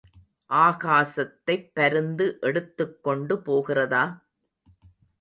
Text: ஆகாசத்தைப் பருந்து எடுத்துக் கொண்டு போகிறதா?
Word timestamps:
ஆகாசத்தைப் 0.49 1.69
பருந்து 1.73 2.37
எடுத்துக் 2.41 3.03
கொண்டு 3.03 3.41
போகிறதா? 3.41 4.03